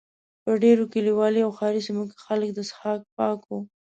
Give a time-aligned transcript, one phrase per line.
[0.43, 3.57] په ډېرو کلیوالو او ښاري سیمو کې خلک د څښاک پاکو.